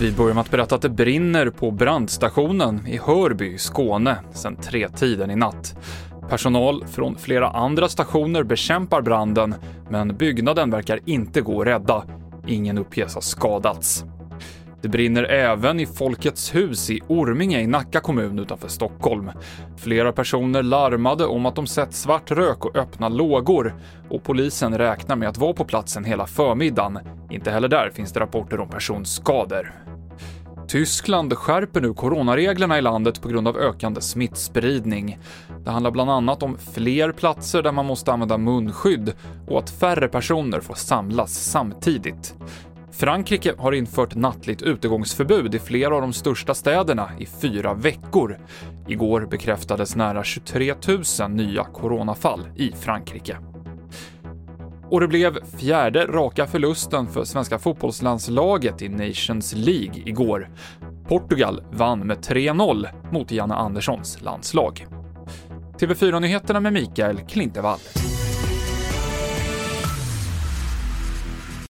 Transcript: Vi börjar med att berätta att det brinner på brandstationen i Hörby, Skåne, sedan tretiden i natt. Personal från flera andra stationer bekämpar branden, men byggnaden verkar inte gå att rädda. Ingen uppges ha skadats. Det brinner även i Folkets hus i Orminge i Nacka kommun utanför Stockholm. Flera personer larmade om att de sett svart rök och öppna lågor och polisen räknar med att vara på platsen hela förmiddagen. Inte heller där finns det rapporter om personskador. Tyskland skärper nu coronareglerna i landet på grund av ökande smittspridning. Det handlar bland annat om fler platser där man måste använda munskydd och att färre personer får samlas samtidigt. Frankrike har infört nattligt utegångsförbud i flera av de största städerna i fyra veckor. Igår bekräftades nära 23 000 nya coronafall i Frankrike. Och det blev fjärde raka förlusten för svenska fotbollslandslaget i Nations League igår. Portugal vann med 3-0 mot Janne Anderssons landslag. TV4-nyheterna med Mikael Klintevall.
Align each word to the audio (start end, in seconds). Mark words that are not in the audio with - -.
Vi 0.00 0.12
börjar 0.12 0.34
med 0.34 0.40
att 0.40 0.50
berätta 0.50 0.74
att 0.74 0.82
det 0.82 0.88
brinner 0.88 1.50
på 1.50 1.70
brandstationen 1.70 2.86
i 2.86 2.98
Hörby, 2.98 3.58
Skåne, 3.58 4.16
sedan 4.32 4.56
tretiden 4.56 5.30
i 5.30 5.36
natt. 5.36 5.76
Personal 6.28 6.84
från 6.86 7.16
flera 7.16 7.50
andra 7.50 7.88
stationer 7.88 8.42
bekämpar 8.42 9.02
branden, 9.02 9.54
men 9.90 10.16
byggnaden 10.16 10.70
verkar 10.70 11.00
inte 11.04 11.40
gå 11.40 11.60
att 11.60 11.66
rädda. 11.66 12.04
Ingen 12.46 12.78
uppges 12.78 13.14
ha 13.14 13.20
skadats. 13.20 14.04
Det 14.82 14.88
brinner 14.88 15.24
även 15.24 15.80
i 15.80 15.86
Folkets 15.86 16.54
hus 16.54 16.90
i 16.90 17.00
Orminge 17.08 17.60
i 17.60 17.66
Nacka 17.66 18.00
kommun 18.00 18.38
utanför 18.38 18.68
Stockholm. 18.68 19.30
Flera 19.76 20.12
personer 20.12 20.62
larmade 20.62 21.26
om 21.26 21.46
att 21.46 21.56
de 21.56 21.66
sett 21.66 21.94
svart 21.94 22.30
rök 22.30 22.64
och 22.64 22.76
öppna 22.76 23.08
lågor 23.08 23.74
och 24.10 24.22
polisen 24.22 24.78
räknar 24.78 25.16
med 25.16 25.28
att 25.28 25.38
vara 25.38 25.52
på 25.52 25.64
platsen 25.64 26.04
hela 26.04 26.26
förmiddagen. 26.26 26.98
Inte 27.30 27.50
heller 27.50 27.68
där 27.68 27.90
finns 27.90 28.12
det 28.12 28.20
rapporter 28.20 28.60
om 28.60 28.68
personskador. 28.68 29.72
Tyskland 30.68 31.34
skärper 31.34 31.80
nu 31.80 31.94
coronareglerna 31.94 32.78
i 32.78 32.82
landet 32.82 33.22
på 33.22 33.28
grund 33.28 33.48
av 33.48 33.56
ökande 33.56 34.00
smittspridning. 34.00 35.18
Det 35.64 35.70
handlar 35.70 35.90
bland 35.90 36.10
annat 36.10 36.42
om 36.42 36.58
fler 36.74 37.12
platser 37.12 37.62
där 37.62 37.72
man 37.72 37.86
måste 37.86 38.12
använda 38.12 38.38
munskydd 38.38 39.12
och 39.48 39.58
att 39.58 39.70
färre 39.70 40.08
personer 40.08 40.60
får 40.60 40.74
samlas 40.74 41.34
samtidigt. 41.34 42.34
Frankrike 42.98 43.54
har 43.58 43.72
infört 43.72 44.14
nattligt 44.14 44.62
utegångsförbud 44.62 45.54
i 45.54 45.58
flera 45.58 45.94
av 45.94 46.00
de 46.00 46.12
största 46.12 46.54
städerna 46.54 47.10
i 47.18 47.26
fyra 47.26 47.74
veckor. 47.74 48.38
Igår 48.88 49.26
bekräftades 49.30 49.96
nära 49.96 50.24
23 50.24 50.74
000 51.20 51.30
nya 51.30 51.64
coronafall 51.64 52.48
i 52.56 52.72
Frankrike. 52.72 53.38
Och 54.90 55.00
det 55.00 55.08
blev 55.08 55.44
fjärde 55.58 56.06
raka 56.06 56.46
förlusten 56.46 57.06
för 57.06 57.24
svenska 57.24 57.58
fotbollslandslaget 57.58 58.82
i 58.82 58.88
Nations 58.88 59.54
League 59.56 60.02
igår. 60.06 60.50
Portugal 61.08 61.62
vann 61.70 62.00
med 62.00 62.18
3-0 62.18 62.88
mot 63.12 63.30
Janne 63.30 63.54
Anderssons 63.54 64.22
landslag. 64.22 64.86
TV4-nyheterna 65.80 66.60
med 66.60 66.72
Mikael 66.72 67.18
Klintevall. 67.18 67.78